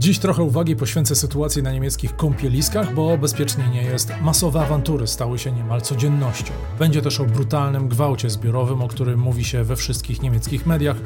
Dziś 0.00 0.18
trochę 0.18 0.42
uwagi 0.42 0.76
poświęcę 0.76 1.14
sytuacji 1.14 1.62
na 1.62 1.72
niemieckich 1.72 2.16
kąpieliskach, 2.16 2.94
bo 2.94 3.18
bezpiecznie 3.18 3.68
nie 3.68 3.82
jest. 3.82 4.12
Masowe 4.22 4.60
awantury 4.60 5.06
stały 5.06 5.38
się 5.38 5.52
niemal 5.52 5.80
codziennością. 5.80 6.52
Będzie 6.78 7.02
też 7.02 7.20
o 7.20 7.24
brutalnym 7.24 7.88
gwałcie 7.88 8.30
zbiorowym, 8.30 8.82
o 8.82 8.88
którym 8.88 9.20
mówi 9.20 9.44
się 9.44 9.64
we 9.64 9.76
wszystkich 9.76 10.22
niemieckich 10.22 10.66
mediach. 10.66 10.96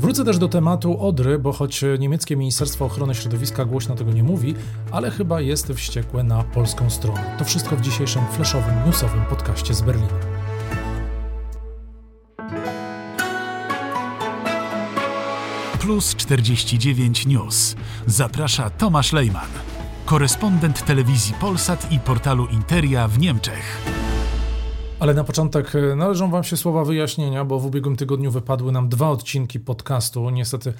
Wrócę 0.00 0.24
też 0.24 0.38
do 0.38 0.48
tematu 0.48 1.06
Odry, 1.06 1.38
bo 1.38 1.52
choć 1.52 1.84
niemieckie 1.98 2.36
Ministerstwo 2.36 2.84
Ochrony 2.84 3.14
Środowiska 3.14 3.64
głośno 3.64 3.94
tego 3.94 4.12
nie 4.12 4.22
mówi, 4.22 4.54
ale 4.90 5.10
chyba 5.10 5.40
jest 5.40 5.72
wściekłe 5.72 6.22
na 6.22 6.42
polską 6.42 6.90
stronę. 6.90 7.36
To 7.38 7.44
wszystko 7.44 7.76
w 7.76 7.80
dzisiejszym 7.80 8.22
flashowym, 8.32 8.74
newsowym 8.86 9.24
podcaście 9.30 9.74
z 9.74 9.82
Berlina. 9.82 10.35
Plus 15.80 16.14
49 16.14 17.26
News. 17.26 17.76
Zaprasza 18.06 18.70
Tomasz 18.70 19.12
Lejman, 19.12 19.48
korespondent 20.04 20.84
telewizji 20.84 21.34
Polsat 21.40 21.92
i 21.92 21.98
portalu 21.98 22.46
Interia 22.46 23.08
w 23.08 23.18
Niemczech. 23.18 23.82
Ale 25.00 25.14
na 25.14 25.24
początek 25.24 25.74
e, 25.74 25.96
należą 25.96 26.30
Wam 26.30 26.44
się 26.44 26.56
słowa 26.56 26.84
wyjaśnienia, 26.84 27.44
bo 27.44 27.58
w 27.58 27.66
ubiegłym 27.66 27.96
tygodniu 27.96 28.30
wypadły 28.30 28.72
nam 28.72 28.88
dwa 28.88 29.10
odcinki 29.10 29.60
podcastu. 29.60 30.30
Niestety 30.30 30.72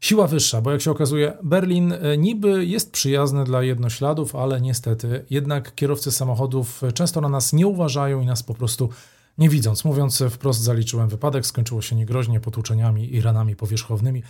siła 0.00 0.26
wyższa, 0.26 0.60
bo 0.60 0.70
jak 0.70 0.80
się 0.80 0.90
okazuje, 0.90 1.32
Berlin 1.42 1.92
e, 1.92 2.18
niby 2.18 2.66
jest 2.66 2.92
przyjazny 2.92 3.44
dla 3.44 3.62
jednośladów, 3.62 4.36
ale 4.36 4.60
niestety 4.60 5.24
jednak 5.30 5.74
kierowcy 5.74 6.12
samochodów 6.12 6.82
często 6.94 7.20
na 7.20 7.28
nas 7.28 7.52
nie 7.52 7.66
uważają 7.66 8.20
i 8.20 8.26
nas 8.26 8.42
po 8.42 8.54
prostu 8.54 8.88
nie 9.38 9.48
widząc. 9.48 9.84
Mówiąc 9.84 10.22
wprost, 10.30 10.60
zaliczyłem 10.60 11.08
wypadek, 11.08 11.46
skończyło 11.46 11.82
się 11.82 11.96
niegroźnie 11.96 12.40
potłuczeniami 12.40 13.14
i 13.14 13.20
ranami 13.20 13.56
powierzchownymi. 13.56 14.22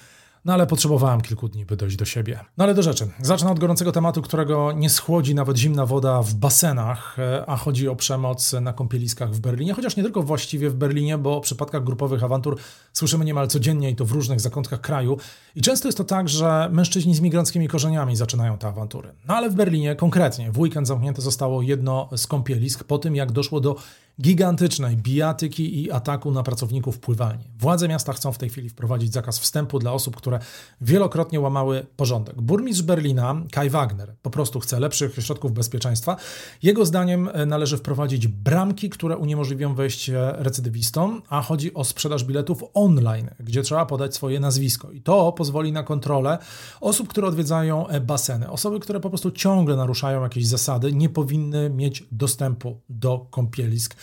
No 0.44 0.52
ale 0.52 0.66
potrzebowałem 0.66 1.20
kilku 1.20 1.48
dni, 1.48 1.66
by 1.66 1.76
dojść 1.76 1.96
do 1.96 2.04
siebie. 2.04 2.40
No 2.56 2.64
ale 2.64 2.74
do 2.74 2.82
rzeczy. 2.82 3.08
Zacznę 3.20 3.50
od 3.50 3.58
gorącego 3.58 3.92
tematu, 3.92 4.22
którego 4.22 4.72
nie 4.72 4.90
schłodzi 4.90 5.34
nawet 5.34 5.56
zimna 5.56 5.86
woda 5.86 6.22
w 6.22 6.34
basenach, 6.34 7.16
a 7.46 7.56
chodzi 7.56 7.88
o 7.88 7.96
przemoc 7.96 8.52
na 8.52 8.72
kąpieliskach 8.72 9.34
w 9.34 9.40
Berlinie, 9.40 9.74
chociaż 9.74 9.96
nie 9.96 10.02
tylko 10.02 10.22
właściwie 10.22 10.70
w 10.70 10.74
Berlinie, 10.74 11.18
bo 11.18 11.36
o 11.36 11.40
przypadkach 11.40 11.84
grupowych 11.84 12.24
awantur 12.24 12.58
słyszymy 12.92 13.24
niemal 13.24 13.48
codziennie 13.48 13.90
i 13.90 13.96
to 13.96 14.04
w 14.04 14.12
różnych 14.12 14.40
zakątkach 14.40 14.80
kraju. 14.80 15.18
I 15.56 15.62
często 15.62 15.88
jest 15.88 15.98
to 15.98 16.04
tak, 16.04 16.28
że 16.28 16.68
mężczyźni 16.72 17.14
z 17.14 17.20
migranckimi 17.20 17.68
korzeniami 17.68 18.16
zaczynają 18.16 18.58
te 18.58 18.68
awantury. 18.68 19.08
No 19.28 19.34
ale 19.34 19.50
w 19.50 19.54
Berlinie 19.54 19.96
konkretnie 19.96 20.52
w 20.52 20.58
weekend 20.58 20.86
zamknięte 20.86 21.22
zostało 21.22 21.62
jedno 21.62 22.08
z 22.16 22.26
kąpielisk 22.26 22.84
po 22.84 22.98
tym, 22.98 23.16
jak 23.16 23.32
doszło 23.32 23.60
do 23.60 23.76
gigantycznej 24.20 24.96
bijatyki 24.96 25.82
i 25.82 25.90
ataku 25.90 26.30
na 26.30 26.42
pracowników 26.42 26.98
pływalni. 26.98 27.44
Władze 27.58 27.88
miasta 27.88 28.12
chcą 28.12 28.32
w 28.32 28.38
tej 28.38 28.48
chwili 28.48 28.68
wprowadzić 28.68 29.12
zakaz 29.12 29.38
wstępu 29.38 29.78
dla 29.78 29.92
osób, 29.92 30.16
które 30.16 30.38
wielokrotnie 30.80 31.40
łamały 31.40 31.86
porządek. 31.96 32.40
Burmistrz 32.40 32.82
Berlina, 32.82 33.42
Kai 33.52 33.70
Wagner, 33.70 34.14
po 34.22 34.30
prostu 34.30 34.60
chce 34.60 34.80
lepszych 34.80 35.14
środków 35.20 35.52
bezpieczeństwa. 35.52 36.16
Jego 36.62 36.86
zdaniem 36.86 37.28
e, 37.32 37.46
należy 37.46 37.76
wprowadzić 37.76 38.26
bramki, 38.26 38.90
które 38.90 39.16
uniemożliwią 39.16 39.74
wejście 39.74 40.32
recydywistom, 40.32 41.22
a 41.28 41.42
chodzi 41.42 41.74
o 41.74 41.84
sprzedaż 41.84 42.24
biletów 42.24 42.64
online, 42.74 43.30
gdzie 43.40 43.62
trzeba 43.62 43.86
podać 43.86 44.14
swoje 44.14 44.40
nazwisko. 44.40 44.92
I 44.92 45.02
to 45.02 45.32
pozwoli 45.32 45.72
na 45.72 45.82
kontrolę 45.82 46.38
osób, 46.80 47.08
które 47.08 47.26
odwiedzają 47.26 47.88
e, 47.88 48.00
baseny. 48.00 48.50
Osoby, 48.50 48.80
które 48.80 49.00
po 49.00 49.08
prostu 49.08 49.30
ciągle 49.30 49.76
naruszają 49.76 50.22
jakieś 50.22 50.46
zasady, 50.46 50.92
nie 50.92 51.08
powinny 51.08 51.70
mieć 51.70 52.04
dostępu 52.12 52.80
do 52.88 53.26
kąpielisk. 53.30 53.96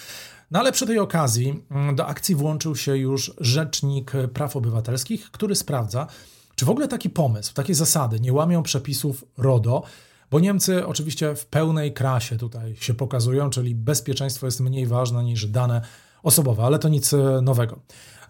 No 0.52 0.60
ale 0.60 0.72
przy 0.72 0.86
tej 0.86 1.00
okazji 1.00 1.64
mm, 1.72 1.96
do 1.96 2.08
akcji 2.08 2.36
włączył 2.36 2.76
się 2.76 2.98
już 2.98 3.34
Rzecznik 3.38 4.12
Praw 4.34 4.56
Obywatelskich, 4.56 5.32
który 5.32 5.56
sprawdza, 5.56 6.08
czy 6.56 6.66
w 6.66 6.70
ogóle 6.70 6.88
taki 6.88 7.10
pomysł, 7.10 7.54
takie 7.54 7.76
zasady 7.76 8.20
nie 8.20 8.34
łamią 8.34 8.64
przepisów 8.64 9.26
RODO, 9.38 9.84
bo 10.32 10.40
Niemcy 10.40 10.88
oczywiście 10.88 11.36
w 11.36 11.46
pełnej 11.46 11.94
krasie 11.94 12.38
tutaj 12.38 12.76
się 12.76 12.94
pokazują, 12.94 13.50
czyli 13.50 13.76
bezpieczeństwo 13.76 14.46
jest 14.46 14.60
mniej 14.60 14.86
ważne 14.86 15.24
niż 15.24 15.46
dane 15.46 15.82
osobowe, 16.26 16.64
ale 16.64 16.80
to 16.80 16.90
nic 16.90 17.14
e, 17.14 17.42
nowego. 17.42 17.80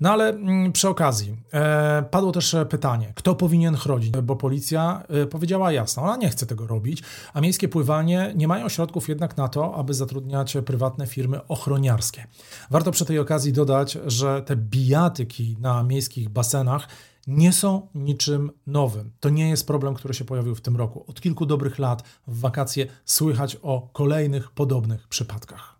No 0.02 0.12
ale 0.12 0.30
mm, 0.30 0.72
przy 0.72 0.90
okazji 0.90 1.36
e, 1.54 2.04
padło 2.12 2.32
też 2.32 2.56
pytanie, 2.70 3.14
kto 3.16 3.36
powinien 3.36 3.76
chronić, 3.76 4.10
bo 4.10 4.36
policja 4.36 5.04
e, 5.10 5.26
powiedziała 5.26 5.72
jasno, 5.72 6.04
ona 6.04 6.18
nie 6.18 6.30
chce 6.30 6.46
tego 6.46 6.68
robić, 6.68 7.04
a 7.34 7.42
miejskie 7.42 7.68
pływanie 7.68 8.34
nie 8.36 8.48
mają 8.48 8.70
środków 8.70 9.10
jednak 9.10 9.38
na 9.38 9.48
to, 9.48 9.76
aby 9.76 9.94
zatrudniać 9.94 10.58
prywatne 10.66 11.08
firmy 11.08 11.48
ochroniarskie. 11.48 12.28
Warto 12.72 12.92
przy 12.92 13.06
tej 13.06 13.20
okazji 13.20 13.54
dodać, 13.54 13.98
że 14.06 14.42
te 14.42 14.56
bijatyki 14.56 15.58
na 15.60 15.84
miejskich 15.84 16.30
basenach 16.30 16.88
nie 17.28 17.54
są 17.54 17.88
niczym 17.96 18.52
nowym. 18.68 19.12
To 19.20 19.30
nie 19.30 19.50
jest 19.50 19.68
problem, 19.68 19.94
który 19.94 20.14
się 20.14 20.26
pojawił 20.26 20.56
w 20.56 20.62
tym 20.62 20.78
roku. 20.78 21.06
Od 21.08 21.22
kilku 21.22 21.46
dobrych 21.46 21.80
lat 21.80 22.04
w 22.28 22.40
wakacje 22.40 22.88
słychać 23.06 23.58
o 23.62 23.90
kolejnych 23.94 24.52
podobnych 24.52 25.08
przypadkach. 25.08 25.75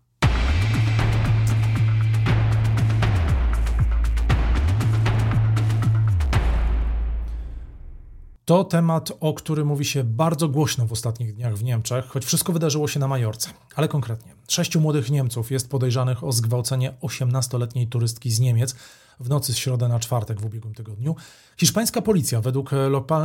To 8.48 8.64
temat, 8.64 9.12
o 9.20 9.34
którym 9.34 9.66
mówi 9.66 9.84
się 9.84 10.04
bardzo 10.04 10.48
głośno 10.48 10.86
w 10.86 10.92
ostatnich 10.92 11.34
dniach 11.34 11.56
w 11.56 11.64
Niemczech, 11.64 12.04
choć 12.04 12.24
wszystko 12.24 12.52
wydarzyło 12.52 12.88
się 12.88 13.00
na 13.00 13.08
Majorce. 13.08 13.50
Ale 13.74 13.88
konkretnie, 13.88 14.34
sześciu 14.48 14.80
młodych 14.80 15.10
Niemców 15.10 15.50
jest 15.50 15.70
podejrzanych 15.70 16.24
o 16.24 16.32
zgwałcenie 16.32 16.94
18-letniej 17.02 17.86
turystki 17.86 18.30
z 18.30 18.40
Niemiec 18.40 18.76
w 19.20 19.28
nocy 19.28 19.52
z 19.52 19.56
środę 19.56 19.88
na 19.88 19.98
czwartek 19.98 20.40
w 20.40 20.44
ubiegłym 20.44 20.74
tygodniu. 20.74 21.16
Hiszpańska 21.56 22.02
policja 22.02 22.40
według 22.40 22.70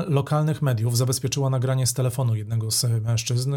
lokalnych 0.08 0.62
mediów 0.62 0.98
zabezpieczyła 0.98 1.50
nagranie 1.50 1.88
z 1.88 1.94
telefonu 1.94 2.36
jednego 2.36 2.72
z 2.72 2.86
mężczyzn 3.04 3.56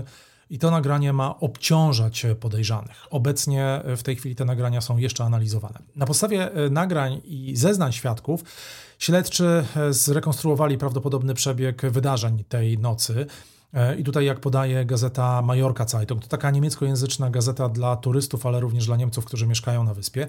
i 0.51 0.59
to 0.59 0.71
nagranie 0.71 1.13
ma 1.13 1.39
obciążać 1.41 2.27
podejrzanych. 2.41 3.07
Obecnie 3.11 3.81
w 3.97 4.03
tej 4.03 4.17
chwili 4.17 4.35
te 4.35 4.45
nagrania 4.45 4.81
są 4.81 4.97
jeszcze 4.97 5.25
analizowane. 5.25 5.79
Na 5.97 6.07
podstawie 6.07 6.51
nagrań 6.71 7.21
i 7.25 7.57
zeznań 7.57 7.93
świadków 7.93 8.45
Śledczy 8.99 9.65
e, 9.77 9.93
zrekonstruowali 9.93 10.79
prawdopodobny 10.79 11.35
przebieg 11.35 11.83
wydarzeń 11.91 12.45
tej 12.49 12.79
nocy. 12.79 13.27
E, 13.75 13.97
I 13.97 14.05
tutaj, 14.05 14.25
jak 14.25 14.41
podaje 14.41 14.85
gazeta 14.85 15.43
Majorka 15.43 15.85
Zeitung, 15.89 16.23
to 16.23 16.29
taka 16.29 16.51
niemieckojęzyczna 16.51 17.31
gazeta 17.31 17.69
dla 17.69 17.97
turystów, 17.97 18.47
ale 18.47 18.61
również 18.61 18.87
dla 18.87 18.97
Niemców, 18.97 19.25
którzy 19.25 19.47
mieszkają 19.47 19.85
na 19.85 19.95
wyspie. 19.95 20.27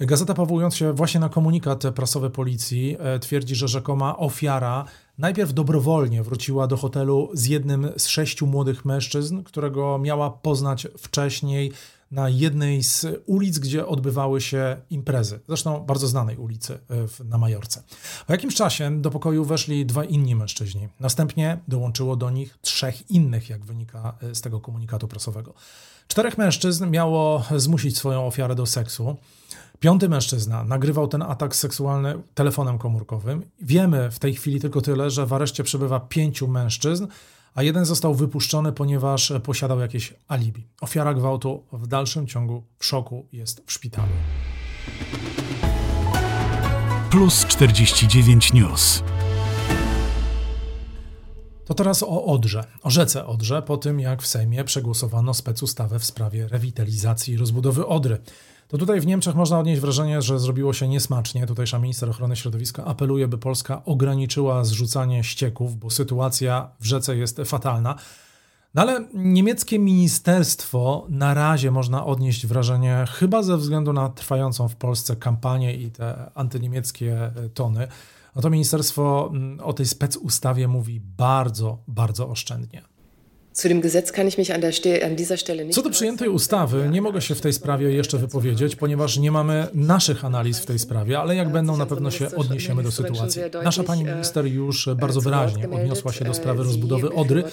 Gazeta, 0.00 0.34
powołując 0.34 0.76
się 0.76 0.92
właśnie 0.92 1.20
na 1.20 1.28
komunikat 1.28 1.82
prasowy 1.94 2.30
policji, 2.30 2.96
e, 3.00 3.18
twierdzi, 3.18 3.54
że 3.54 3.68
rzekoma 3.68 4.16
ofiara 4.16 4.84
najpierw 5.18 5.52
dobrowolnie 5.52 6.22
wróciła 6.22 6.66
do 6.66 6.76
hotelu 6.76 7.30
z 7.32 7.46
jednym 7.46 7.92
z 7.96 8.06
sześciu 8.06 8.46
młodych 8.46 8.84
mężczyzn, 8.84 9.42
którego 9.42 9.98
miała 9.98 10.30
poznać 10.30 10.88
wcześniej 10.98 11.72
na 12.10 12.28
jednej 12.28 12.82
z 12.82 13.06
ulic, 13.26 13.58
gdzie 13.58 13.86
odbywały 13.86 14.40
się 14.40 14.76
imprezy. 14.90 15.40
Zresztą 15.48 15.80
bardzo 15.80 16.06
znanej 16.06 16.36
ulicy 16.36 16.78
e, 17.20 17.24
na 17.24 17.38
Majorce. 17.38 17.82
Po 18.26 18.32
jakimś 18.32 18.54
czasie 18.54 19.00
do 19.00 19.10
pokoju 19.10 19.44
weszli 19.44 19.86
dwa 19.86 20.04
inni 20.04 20.34
mężczyźni. 20.34 20.88
Następnie 21.00 21.58
dołączyło 21.68 22.16
do 22.16 22.30
nich 22.30 22.58
trzech 22.60 23.10
innych, 23.10 23.50
jak 23.50 23.64
wynika 23.64 24.14
e, 24.22 24.34
z 24.34 24.40
tego 24.40 24.60
komunikatu 24.60 25.08
prasowego. 25.08 25.54
Czterech 26.08 26.38
mężczyzn 26.38 26.90
miało 26.90 27.44
zmusić 27.56 27.98
swoją 27.98 28.26
ofiarę 28.26 28.54
do 28.54 28.66
seksu. 28.66 29.16
Piąty 29.80 30.08
mężczyzna 30.08 30.64
nagrywał 30.64 31.08
ten 31.08 31.22
atak 31.22 31.56
seksualny 31.56 32.22
telefonem 32.34 32.78
komórkowym. 32.78 33.42
Wiemy 33.60 34.10
w 34.10 34.18
tej 34.18 34.34
chwili 34.34 34.60
tylko 34.60 34.80
tyle, 34.80 35.10
że 35.10 35.26
w 35.26 35.32
areszcie 35.32 35.64
przebywa 35.64 36.00
pięciu 36.00 36.48
mężczyzn, 36.48 37.06
a 37.54 37.62
jeden 37.62 37.84
został 37.84 38.14
wypuszczony, 38.14 38.72
ponieważ 38.72 39.32
posiadał 39.42 39.80
jakieś 39.80 40.14
alibi. 40.28 40.66
Ofiara 40.80 41.14
gwałtu 41.14 41.64
w 41.72 41.86
dalszym 41.86 42.26
ciągu 42.26 42.62
w 42.78 42.86
szoku 42.86 43.26
jest 43.32 43.62
w 43.66 43.72
szpitalu. 43.72 44.12
Plus 47.10 47.44
49 47.46 48.52
News. 48.52 49.02
To 51.64 51.74
teraz 51.74 52.02
o 52.02 52.24
Odrze, 52.24 52.64
o 52.82 52.90
rzece 52.90 53.26
Odrze, 53.26 53.62
po 53.62 53.76
tym 53.76 54.00
jak 54.00 54.22
w 54.22 54.26
Sejmie 54.26 54.64
przegłosowano 54.64 55.34
specustawę 55.34 55.98
w 55.98 56.04
sprawie 56.04 56.48
rewitalizacji 56.48 57.34
i 57.34 57.36
rozbudowy 57.36 57.86
Odry 57.86 58.18
to 58.68 58.78
tutaj 58.78 59.00
w 59.00 59.06
Niemczech 59.06 59.34
można 59.34 59.58
odnieść 59.58 59.80
wrażenie, 59.80 60.22
że 60.22 60.38
zrobiło 60.38 60.72
się 60.72 60.88
niesmacznie. 60.88 61.46
Tutejsza 61.46 61.78
minister 61.78 62.10
ochrony 62.10 62.36
środowiska 62.36 62.84
apeluje, 62.84 63.28
by 63.28 63.38
Polska 63.38 63.84
ograniczyła 63.84 64.64
zrzucanie 64.64 65.24
ścieków, 65.24 65.76
bo 65.76 65.90
sytuacja 65.90 66.70
w 66.80 66.84
rzece 66.84 67.16
jest 67.16 67.40
fatalna. 67.44 67.94
No 68.74 68.82
ale 68.82 69.06
niemieckie 69.14 69.78
ministerstwo 69.78 71.06
na 71.08 71.34
razie 71.34 71.70
można 71.70 72.06
odnieść 72.06 72.46
wrażenie, 72.46 73.04
chyba 73.08 73.42
ze 73.42 73.56
względu 73.56 73.92
na 73.92 74.08
trwającą 74.08 74.68
w 74.68 74.76
Polsce 74.76 75.16
kampanię 75.16 75.74
i 75.74 75.90
te 75.90 76.30
antyniemieckie 76.34 77.30
tony, 77.54 77.88
no 78.36 78.42
to 78.42 78.50
ministerstwo 78.50 79.30
mm, 79.32 79.60
o 79.60 79.72
tej 79.72 79.86
specustawie 79.86 80.68
mówi 80.68 81.00
bardzo, 81.00 81.78
bardzo 81.88 82.28
oszczędnie. 82.28 82.93
Co 85.70 85.82
do 85.82 85.90
przyjętej 85.90 86.28
ustawy, 86.28 86.88
nie 86.90 87.02
mogę 87.02 87.22
się 87.22 87.34
w 87.34 87.40
tej 87.40 87.52
sprawie 87.52 87.92
jeszcze 87.92 88.18
wypowiedzieć, 88.18 88.76
ponieważ 88.76 89.18
nie 89.18 89.32
mamy 89.32 89.66
naszych 89.74 90.24
analiz 90.24 90.58
w 90.58 90.66
tej 90.66 90.78
sprawie, 90.78 91.18
ale 91.18 91.36
jak 91.36 91.52
będą, 91.52 91.76
na 91.76 91.86
pewno 91.86 92.10
się 92.10 92.36
odniesiemy 92.36 92.82
do 92.82 92.92
sytuacji. 92.92 93.42
Nasza 93.64 93.84
pani 93.84 94.04
minister 94.04 94.46
już 94.46 94.88
bardzo 94.96 95.20
wyraźnie 95.20 95.70
odniosła 95.70 96.12
się 96.12 96.24
do 96.24 96.34
sprawy 96.34 96.62
rozbudowy 96.62 97.12
Odry 97.12 97.44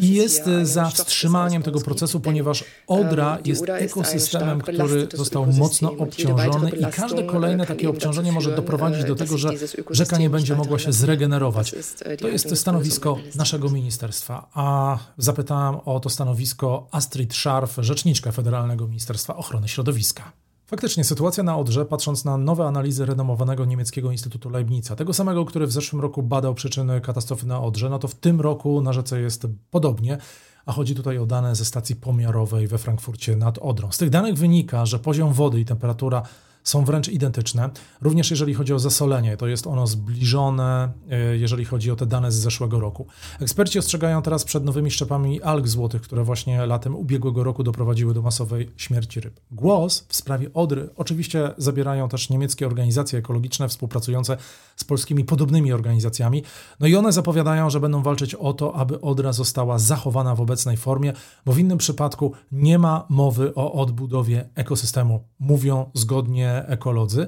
i 0.00 0.14
jest 0.14 0.44
za 0.62 0.90
wstrzymaniem 0.90 1.62
tego 1.62 1.80
procesu, 1.80 2.20
ponieważ 2.20 2.64
Odra 2.86 3.38
jest 3.44 3.68
ekosystemem, 3.68 4.60
który 4.60 5.08
został 5.14 5.46
mocno 5.46 5.92
obciążony 5.98 6.70
i 6.70 6.86
każde 6.86 7.24
kolejne 7.24 7.66
takie 7.66 7.88
obciążenie 7.88 8.32
może 8.32 8.56
doprowadzić 8.56 9.04
do 9.04 9.14
tego, 9.14 9.38
że 9.38 9.50
rzeka 9.90 10.18
nie 10.18 10.30
będzie 10.30 10.56
mogła 10.56 10.78
się 10.78 10.92
zregenerować. 10.92 11.74
To 12.20 12.28
jest 12.28 12.56
stanowisko 12.56 13.18
naszego 13.34 13.70
ministerstwa, 13.70 14.48
a 14.54 14.98
zapytałem 15.18 15.41
zapytałem 15.42 15.76
o 15.84 16.00
to 16.00 16.10
stanowisko 16.10 16.86
Astrid 16.90 17.34
Scharf, 17.34 17.76
rzeczniczka 17.78 18.32
Federalnego 18.32 18.88
Ministerstwa 18.88 19.36
Ochrony 19.36 19.68
Środowiska. 19.68 20.32
Faktycznie 20.66 21.04
sytuacja 21.04 21.42
na 21.42 21.56
Odrze, 21.56 21.84
patrząc 21.84 22.24
na 22.24 22.38
nowe 22.38 22.66
analizy 22.66 23.06
renomowanego 23.06 23.64
niemieckiego 23.64 24.12
Instytutu 24.12 24.50
Leibnica, 24.50 24.96
tego 24.96 25.14
samego, 25.14 25.44
który 25.44 25.66
w 25.66 25.72
zeszłym 25.72 26.02
roku 26.02 26.22
badał 26.22 26.54
przyczyny 26.54 27.00
katastrofy 27.00 27.46
na 27.46 27.60
Odrze, 27.60 27.88
no 27.88 27.98
to 27.98 28.08
w 28.08 28.14
tym 28.14 28.40
roku 28.40 28.80
na 28.80 28.92
rzece 28.92 29.20
jest 29.20 29.46
podobnie, 29.70 30.18
a 30.66 30.72
chodzi 30.72 30.94
tutaj 30.94 31.18
o 31.18 31.26
dane 31.26 31.54
ze 31.54 31.64
stacji 31.64 31.96
pomiarowej 31.96 32.68
we 32.68 32.78
Frankfurcie 32.78 33.36
nad 33.36 33.58
Odrą. 33.58 33.92
Z 33.92 33.98
tych 33.98 34.10
danych 34.10 34.34
wynika, 34.34 34.86
że 34.86 34.98
poziom 34.98 35.32
wody 35.32 35.60
i 35.60 35.64
temperatura 35.64 36.22
są 36.64 36.84
wręcz 36.84 37.08
identyczne. 37.08 37.70
Również 38.00 38.30
jeżeli 38.30 38.54
chodzi 38.54 38.74
o 38.74 38.78
zasolenie, 38.78 39.36
to 39.36 39.46
jest 39.46 39.66
ono 39.66 39.86
zbliżone, 39.86 40.92
e, 41.10 41.36
jeżeli 41.36 41.64
chodzi 41.64 41.90
o 41.90 41.96
te 41.96 42.06
dane 42.06 42.32
z 42.32 42.34
zeszłego 42.34 42.80
roku. 42.80 43.06
Eksperci 43.40 43.78
ostrzegają 43.78 44.22
teraz 44.22 44.44
przed 44.44 44.64
nowymi 44.64 44.90
szczepami 44.90 45.42
alg 45.42 45.68
złotych, 45.68 46.02
które 46.02 46.24
właśnie 46.24 46.66
latem 46.66 46.96
ubiegłego 46.96 47.44
roku 47.44 47.62
doprowadziły 47.62 48.14
do 48.14 48.22
masowej 48.22 48.70
śmierci 48.76 49.20
ryb. 49.20 49.40
Głos 49.50 50.04
w 50.08 50.16
sprawie 50.16 50.52
Odry 50.54 50.88
oczywiście 50.96 51.50
zabierają 51.58 52.08
też 52.08 52.30
niemieckie 52.30 52.66
organizacje 52.66 53.18
ekologiczne 53.18 53.68
współpracujące 53.68 54.36
z 54.76 54.84
polskimi 54.84 55.24
podobnymi 55.24 55.72
organizacjami. 55.72 56.42
No 56.80 56.86
i 56.86 56.96
one 56.96 57.12
zapowiadają, 57.12 57.70
że 57.70 57.80
będą 57.80 58.02
walczyć 58.02 58.34
o 58.34 58.52
to, 58.52 58.74
aby 58.74 59.00
Odra 59.00 59.32
została 59.32 59.78
zachowana 59.78 60.34
w 60.34 60.40
obecnej 60.40 60.76
formie, 60.76 61.12
bo 61.46 61.52
w 61.52 61.58
innym 61.58 61.78
przypadku 61.78 62.32
nie 62.52 62.78
ma 62.78 63.06
mowy 63.08 63.54
o 63.54 63.72
odbudowie 63.72 64.48
ekosystemu. 64.54 65.24
Mówią 65.38 65.90
zgodnie 65.94 66.51
ekolodzy. 66.68 67.26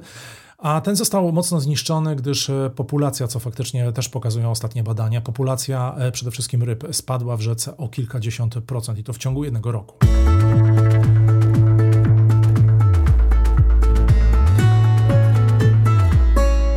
A 0.57 0.81
ten 0.81 0.95
został 0.95 1.31
mocno 1.31 1.59
zniszczony, 1.59 2.15
gdyż 2.15 2.49
e, 2.49 2.71
populacja, 2.75 3.27
co 3.27 3.39
faktycznie 3.39 3.91
też 3.91 4.09
pokazują 4.09 4.51
ostatnie 4.51 4.83
badania, 4.83 5.21
populacja 5.21 5.95
e, 5.97 6.11
przede 6.11 6.31
wszystkim 6.31 6.63
ryb 6.63 6.83
spadła 6.91 7.37
w 7.37 7.41
rzece 7.41 7.77
o 7.77 7.89
kilkadziesiąt 7.89 8.55
procent 8.55 8.99
i 8.99 9.03
to 9.03 9.13
w 9.13 9.17
ciągu 9.17 9.43
jednego 9.43 9.71
roku. 9.71 9.97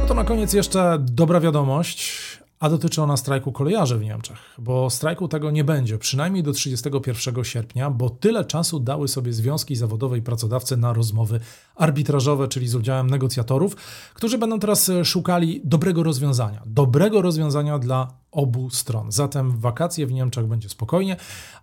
No 0.01 0.07
to 0.09 0.15
na 0.15 0.25
koniec 0.25 0.53
jeszcze 0.53 0.99
dobra 1.01 1.41
wiadomość 1.41 2.28
a 2.61 2.69
dotyczy 2.69 3.03
ona 3.03 3.17
strajku 3.17 3.53
kolejarzy 3.53 3.99
w 3.99 4.03
Niemczech, 4.03 4.37
bo 4.59 4.91
strajku 4.91 5.29
tego 5.29 5.51
nie 5.51 5.65
będzie, 5.65 5.99
przynajmniej 5.99 6.43
do 6.43 6.53
31 6.53 7.45
sierpnia, 7.45 7.91
bo 7.91 8.11
tyle 8.11 8.45
czasu 8.45 8.81
dały 8.81 9.09
sobie 9.09 9.33
związki 9.33 9.77
zawodowe 9.77 10.19
i 10.19 10.23
pracodawcy 10.23 10.77
na 10.77 10.93
rozmowy 10.93 11.41
arbitrażowe, 11.77 12.49
czyli 12.49 12.69
z 12.69 12.75
udziałem 12.75 13.11
negocjatorów, 13.11 13.77
którzy 14.15 14.39
będą 14.39 14.59
teraz 14.59 14.91
szukali 15.05 15.61
dobrego 15.65 16.03
rozwiązania. 16.03 16.63
Dobrego 16.67 17.23
rozwiązania 17.23 17.79
dla 17.79 18.13
obu 18.33 18.71
stron. 18.71 19.13
Zatem 19.13 19.59
wakacje 19.59 20.07
w 20.07 20.13
Niemczech 20.13 20.47
będzie 20.47 20.69
spokojnie, 20.69 21.17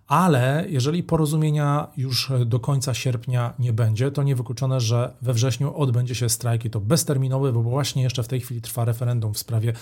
ale 0.06 0.64
jeżeli 0.68 1.02
porozumienia 1.02 1.86
już 1.96 2.32
do 2.46 2.60
końca 2.60 2.94
sierpnia 2.94 3.54
nie 3.58 3.72
będzie, 3.72 4.10
to 4.10 4.22
niewykluczone, 4.22 4.80
że 4.80 5.16
we 5.22 5.34
wrześniu 5.34 5.76
odbędzie 5.76 6.14
się 6.14 6.28
strajk 6.28 6.64
i 6.64 6.70
to 6.70 6.80
bezterminowy, 6.80 7.52
bo 7.52 7.62
właśnie 7.62 8.02
jeszcze 8.02 8.22
w 8.22 8.28
tej 8.28 8.40
chwili 8.40 8.60
trwa 8.60 8.84
referendum 8.84 9.34
w 9.34 9.38
sprawie 9.38 9.72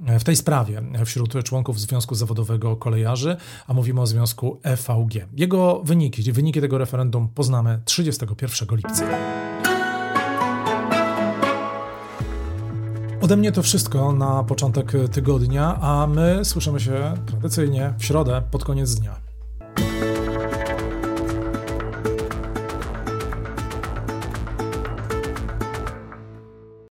w 0.00 0.24
tej 0.24 0.36
sprawie 0.36 0.82
wśród 1.04 1.44
członków 1.44 1.80
Związku 1.80 2.14
Zawodowego 2.14 2.76
Kolejarzy, 2.76 3.36
a 3.66 3.74
mówimy 3.74 4.00
o 4.00 4.06
związku 4.06 4.60
EVG. 4.62 5.14
Jego 5.36 5.82
wyniki, 5.84 6.32
wyniki 6.32 6.60
tego 6.60 6.78
referendum 6.78 7.28
poznamy 7.28 7.80
31 7.84 8.76
lipca. 8.76 9.04
Ode 13.20 13.36
mnie 13.36 13.52
to 13.52 13.62
wszystko 13.62 14.12
na 14.12 14.44
początek 14.44 14.92
tygodnia, 15.12 15.78
a 15.80 16.06
my 16.06 16.44
słyszymy 16.44 16.80
się 16.80 17.14
tradycyjnie 17.26 17.94
w 17.98 18.04
środę 18.04 18.42
pod 18.50 18.64
koniec 18.64 18.94
dnia. 18.94 19.23